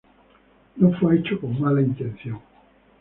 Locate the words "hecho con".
1.19-1.59